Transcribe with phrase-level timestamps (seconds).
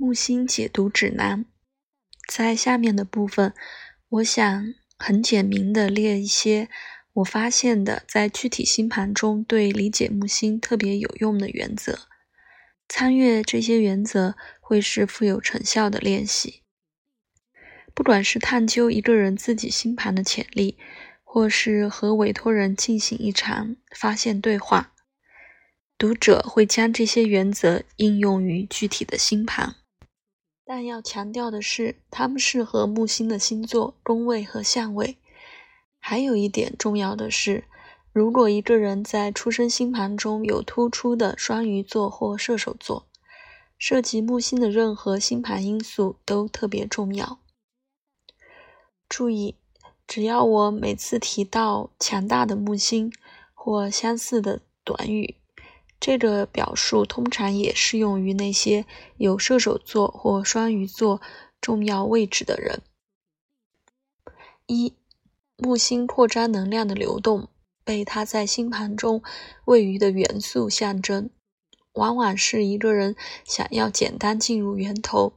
[0.00, 1.44] 木星解读指南，
[2.28, 3.52] 在下面的部分，
[4.10, 6.68] 我想很简明的列一些
[7.14, 11.98] 我发现的在具体星盘中对理解木星特别有用的原则。
[12.88, 16.62] 参阅这些原则会是富有成效的练习。
[17.92, 20.78] 不管是探究一个人自己星盘的潜力，
[21.24, 24.94] 或是和委托人进行一场发现对话，
[25.98, 29.74] 读者会将这些原则应用于具体的星盘。
[30.70, 35.16] 但要强调的是，它们适合木星的星座、宫位和相位。
[35.98, 37.64] 还有一点重要的是，
[38.12, 43.06] 如果一个人在出生星盘中有突出的双鱼座或射手座，
[43.78, 47.38] 涉及木星的任何星盘因素都特别重要。
[49.08, 49.54] 注意，
[50.06, 53.10] 只要我每次提到强大的木星
[53.54, 55.37] 或相似的短语。
[56.00, 61.20] 这个表述通常也适用于那些有射手座或双鱼座
[61.60, 62.82] 重要位置的人。
[64.66, 64.94] 一、
[65.56, 67.48] 木星扩张能量的流动
[67.82, 69.22] 被它在星盘中
[69.64, 71.30] 位于的元素象征，
[71.94, 75.32] 往往是一个人想要简单进入源头，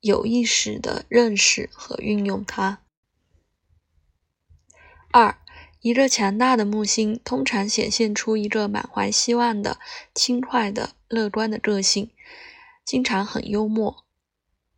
[0.00, 2.82] 有意识的认识和运用它。
[5.10, 5.41] 二。
[5.82, 9.80] 一个强大的木星通常显现出一个满怀希望的、
[10.14, 12.10] 轻快的、乐观的个性，
[12.84, 14.04] 经常很幽默。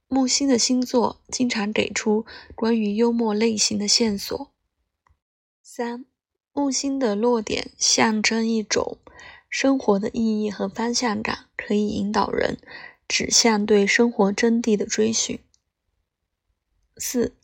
[0.09, 2.25] 木星的星座经常给出
[2.55, 4.51] 关于幽默类型的线索。
[5.63, 6.07] 三、
[6.55, 8.97] 木星的落点象征一种
[9.51, 12.57] 生活的意义和方向感，可以引导人
[13.07, 15.39] 指向对生活真谛的追寻。
[16.97, 17.35] 四。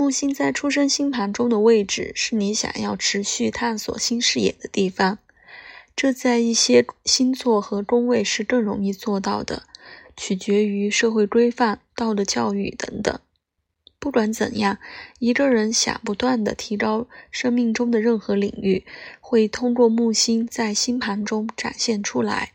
[0.00, 5.18] 木星在出生星盘中的位置是你想要持续探索新视野的地方，
[5.94, 9.64] 这在一些星座和宫位是更容易做到的，
[10.16, 13.20] 取决于社会规范、道德教育等等。
[13.98, 14.78] 不管怎样，
[15.18, 18.86] 一个人想不断的提高生命中的任何领域，
[19.20, 22.52] 会通过木星在星盘中展现出来。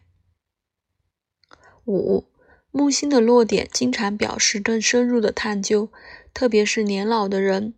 [1.86, 2.26] 五。
[2.72, 5.90] 木星的落点经常表示更深入的探究，
[6.36, 7.74] 特别是年老的人。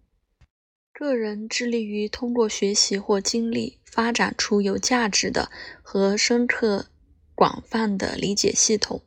[0.91, 5.51] 个人致力于通过学习或经历发展出有价值的
[5.83, 6.87] 和深刻、
[7.35, 9.03] 广泛的理解系统。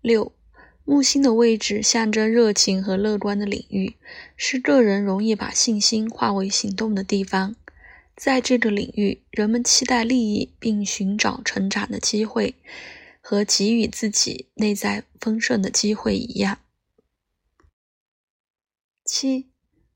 [0.00, 0.32] 六，
[0.84, 3.96] 木星的位置象征热情和乐观的领域，
[4.34, 7.54] 是个人容易把信心化为行动的地方。
[8.16, 12.54] 在这个领域，人们期待利益并寻找成长的机会。
[13.26, 16.58] 和给予自己内在丰盛的机会一样。
[19.04, 19.50] 七，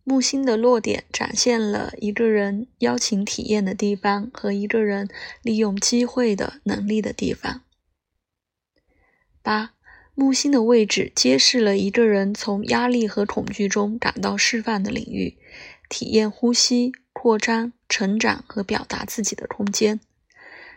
[0.05, 5.09] 木星的落点展现了一个人邀请体验的地方和一个人
[5.43, 7.63] 利用机会的能力的地方。
[9.43, 9.73] 八，
[10.15, 15.39] 木星的位置揭示了一个人从压力和恐惧中感到释放的领域，
[15.89, 20.01] 体验呼吸、扩张、成长和表达自己的空间。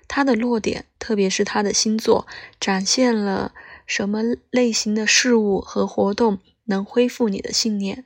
[0.07, 2.27] 它的落点，特别是它的星座，
[2.59, 3.53] 展现了
[3.85, 8.05] 什么类型的事物和活动能恢复你的信念？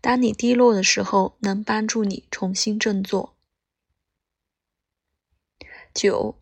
[0.00, 3.34] 当你低落的时候，能帮助你重新振作。
[5.94, 6.36] 九，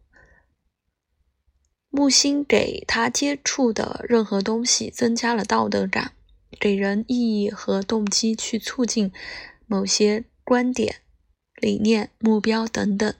[1.88, 6.12] 木星给他接触的任何东西增加了道德感，
[6.58, 9.12] 给人意义和动机去促进
[9.66, 11.02] 某些观点、
[11.56, 13.14] 理念、目标等等。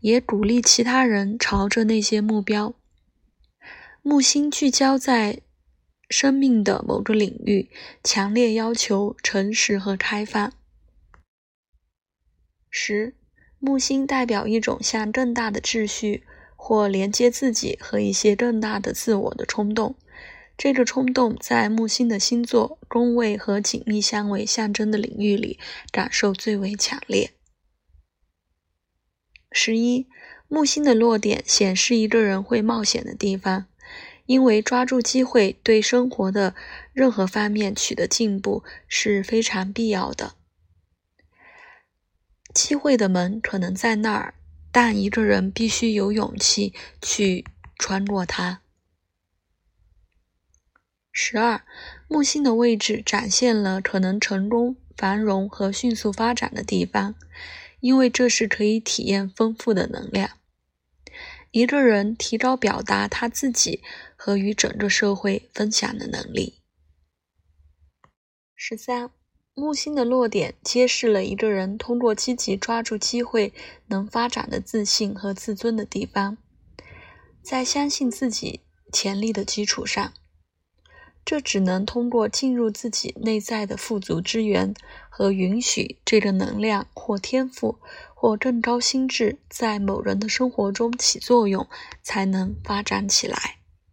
[0.00, 2.74] 也鼓励其他人朝着那些目标。
[4.02, 5.40] 木星聚焦在
[6.08, 7.70] 生命的某个领域，
[8.02, 10.52] 强烈要求诚实和开放。
[12.70, 13.14] 十，
[13.58, 16.24] 木星代表一种向更大的秩序
[16.56, 19.96] 或连接自己和一些更大的自我的冲动。
[20.56, 25.58] 这个冲动在木星的星座、宫位和紧密相位象征的领域里
[25.90, 27.32] 感受最为强烈。
[29.50, 30.06] 十一，
[30.46, 33.66] 木星的落点显示一个人会冒险的地方，
[34.26, 36.54] 因为抓住机会对生活的
[36.92, 40.34] 任何方面取得进步是非常必要的。
[42.54, 44.34] 机会的门可能在那儿，
[44.70, 46.72] 但一个人必须有勇气
[47.02, 47.44] 去
[47.78, 48.60] 穿过它。
[51.10, 51.62] 十二，
[52.08, 57.14] 木星的位置展现了可能成功、繁荣和迅速发展的地方。
[57.80, 60.38] 因为这是可以体验丰富的能量。
[61.54, 63.80] 一个人提高表达他自己
[64.16, 66.58] 和与整个社会分享的能力。
[68.56, 69.10] 十三，
[69.54, 73.54] 木星的落点揭示了一个人通过积极抓住机会
[73.86, 76.36] 能发展的自信和自尊的地方。
[77.40, 78.62] 在相信自己
[78.92, 80.12] 潜力的基础上，
[81.24, 84.74] 这只能通过进入自己内在的富足之源
[85.08, 87.78] 和允许这个能量或天赋
[88.14, 91.66] 或更高心智在某人的生活中起作用，
[92.02, 93.63] 才能发展起来。